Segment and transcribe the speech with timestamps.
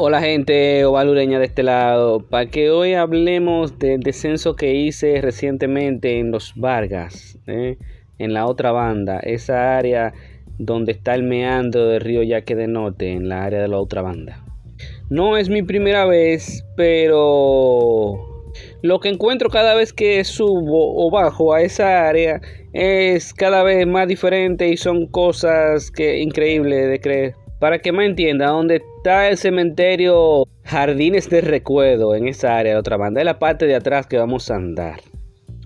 [0.00, 6.20] Hola gente ovalureña de este lado, para que hoy hablemos del descenso que hice recientemente
[6.20, 7.78] en los Vargas, ¿eh?
[8.18, 10.12] en la otra banda, esa área
[10.56, 14.02] donde está el meandro del río Yaque de Norte, en la área de la otra
[14.02, 14.44] banda.
[15.10, 18.52] No es mi primera vez, pero
[18.82, 22.40] lo que encuentro cada vez que subo o bajo a esa área
[22.72, 27.47] es cada vez más diferente y son cosas que increíbles de creer.
[27.58, 32.78] Para que me entienda, donde está el cementerio Jardines de Recuerdo en esa área de
[32.78, 35.00] otra banda, es la parte de atrás que vamos a andar.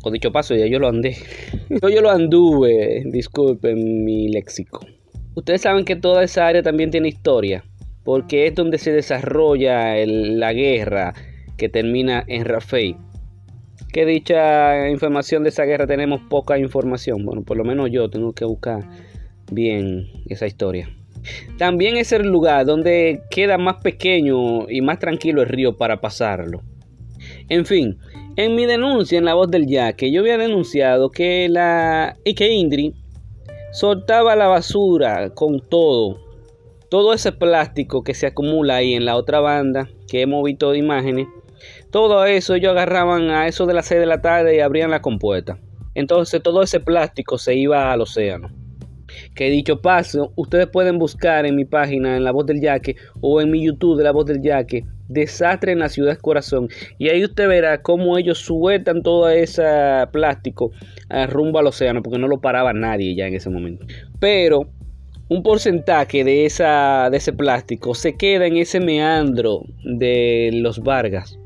[0.01, 1.19] Con dicho paso, ya yo lo andé.
[1.69, 4.81] yo, lo anduve, disculpen mi léxico.
[5.35, 7.63] Ustedes saben que toda esa área también tiene historia,
[8.05, 11.13] porque es donde se desarrolla la guerra
[11.59, 12.97] que termina en Rafael.
[13.93, 17.27] Que dicha información de esa guerra tenemos poca información.
[17.27, 18.89] Bueno, por lo menos yo tengo que buscar
[19.51, 20.89] bien esa historia.
[21.59, 26.63] También es el lugar donde queda más pequeño y más tranquilo el río para pasarlo.
[27.49, 27.99] En fin,
[28.37, 32.53] en mi denuncia en la voz del yaque, yo había denunciado que la y que
[32.53, 32.95] Indri
[33.73, 36.19] soltaba la basura con todo,
[36.91, 40.79] todo ese plástico que se acumula ahí en la otra banda, que hemos visto de
[40.79, 41.27] imágenes,
[41.91, 45.03] todo eso ellos agarraban a eso de las 6 de la tarde y abrían la
[45.03, 45.59] compuerta.
[45.95, 48.62] Entonces todo ese plástico se iba al océano.
[49.35, 53.41] Que dicho paso, ustedes pueden buscar en mi página, en La Voz del Yaque, o
[53.41, 56.69] en mi YouTube de La Voz del Yaque, Desastre en la Ciudad Corazón.
[56.99, 59.63] Y ahí usted verá cómo ellos sueltan todo ese
[60.11, 60.73] plástico
[61.29, 63.87] rumbo al océano, porque no lo paraba nadie ya en ese momento.
[64.19, 64.69] Pero
[65.29, 71.39] un porcentaje de, esa, de ese plástico se queda en ese meandro de los Vargas.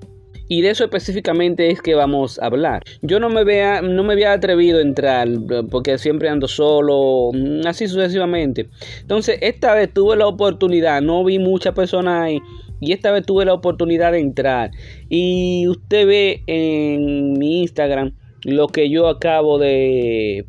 [0.48, 2.82] Y de eso específicamente es que vamos a hablar.
[3.02, 5.28] Yo no me, vea, no me había atrevido a entrar
[5.70, 8.68] porque siempre ando solo, mm, así sucesivamente.
[9.00, 12.40] Entonces, esta vez tuve la oportunidad, no vi muchas personas ahí.
[12.80, 14.70] Y esta vez tuve la oportunidad de entrar.
[15.08, 18.12] Y usted ve en mi Instagram
[18.44, 20.46] lo que yo acabo de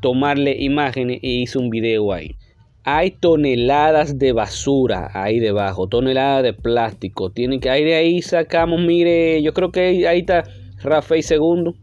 [0.00, 2.36] tomarle imágenes y hice un video ahí
[2.88, 7.30] hay toneladas de basura ahí debajo, toneladas de plástico.
[7.30, 10.44] Tienen que ahí de ahí sacamos, mire, yo creo que ahí está
[10.84, 11.74] Rafael segundo.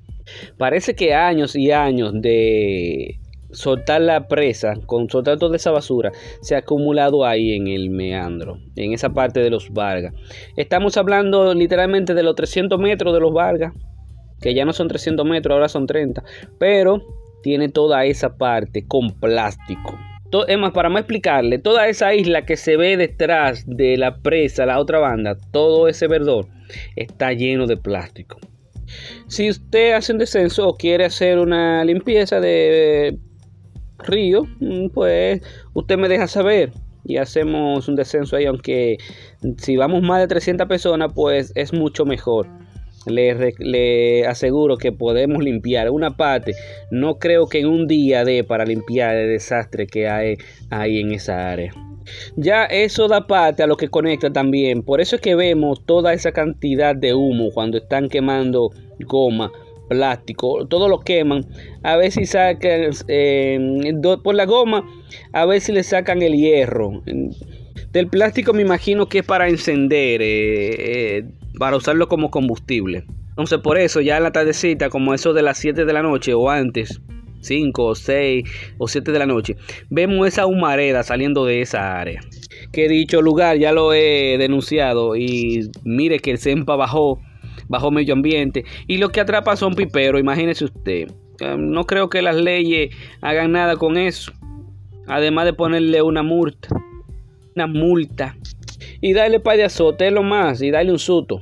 [0.57, 3.19] Parece que años y años de
[3.51, 8.59] soltar la presa, con soltar toda esa basura, se ha acumulado ahí en el meandro,
[8.77, 10.13] en esa parte de los Vargas.
[10.55, 13.73] Estamos hablando literalmente de los 300 metros de los Vargas,
[14.39, 16.23] que ya no son 300 metros, ahora son 30,
[16.57, 17.01] pero
[17.41, 19.99] tiene toda esa parte con plástico
[20.47, 24.65] es más, para más explicarle, toda esa isla que se ve detrás de la presa,
[24.65, 26.47] la otra banda, todo ese verdor
[26.95, 28.39] está lleno de plástico.
[29.27, 33.17] Si usted hace un descenso o quiere hacer una limpieza de
[33.99, 35.41] río, mm, pues
[35.73, 36.71] usted me deja saber
[37.05, 38.97] y hacemos un descenso ahí, aunque
[39.57, 42.47] si vamos más de 300 personas, pues es mucho mejor
[43.05, 46.53] le, aseguro que podemos limpiar una parte.
[46.91, 50.37] No creo que en un día dé para limpiar el desastre que hay
[50.69, 51.73] ahí en esa área.
[52.35, 54.83] Ya eso da parte a lo que conecta también.
[54.83, 59.51] Por eso es que vemos toda esa cantidad de humo cuando están quemando goma,
[59.87, 61.45] plástico, todo lo queman.
[61.83, 63.93] A ver si sacan eh,
[64.23, 64.85] por la goma,
[65.31, 67.03] a ver si le sacan el hierro.
[67.91, 70.21] Del plástico me imagino que es para encender.
[70.21, 71.23] Eh, eh,
[71.57, 73.05] para usarlo como combustible.
[73.29, 76.33] Entonces por eso ya en la tardecita, como eso de las 7 de la noche
[76.33, 77.01] o antes,
[77.41, 78.43] 5 o 6
[78.77, 79.55] o 7 de la noche,
[79.89, 82.21] vemos esa humareda saliendo de esa área.
[82.71, 87.19] Que dicho lugar ya lo he denunciado y mire que el CEMPA bajó,
[87.67, 91.11] bajó medio ambiente y lo que atrapa son piperos, imagínese usted.
[91.39, 94.31] Eh, no creo que las leyes hagan nada con eso.
[95.07, 96.69] Además de ponerle una multa.
[97.55, 98.37] Una multa
[99.03, 101.41] y darle par de azote lo más y darle un susto.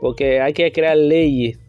[0.00, 1.60] Porque hay que crear leyes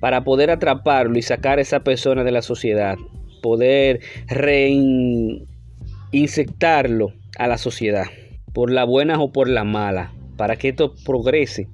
[0.00, 2.96] para poder atraparlo y sacar a esa persona de la sociedad.
[3.40, 8.06] Poder reinsectarlo a la sociedad.
[8.52, 10.12] Por la buena o por la mala.
[10.36, 11.68] Para que esto progrese.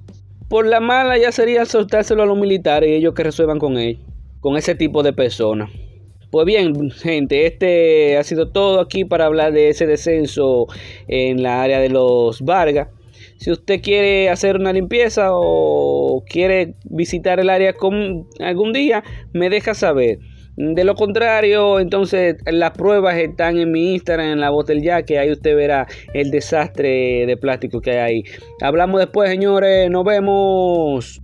[0.47, 3.97] Por la mala ya sería soltárselo a los militares y ellos que resuelvan con él.
[4.41, 5.71] Con ese tipo de personas.
[6.31, 10.67] Pues bien, gente, este ha sido todo aquí para hablar de ese descenso
[11.07, 12.89] en la área de los Vargas.
[13.37, 19.03] Si usted quiere hacer una limpieza o quiere visitar el área con algún día,
[19.33, 20.19] me deja saber.
[20.55, 25.31] De lo contrario, entonces las pruebas están en mi Instagram, en la botella, que ahí
[25.31, 28.23] usted verá el desastre de plástico que hay ahí.
[28.61, 29.89] Hablamos después, señores.
[29.89, 31.21] Nos vemos.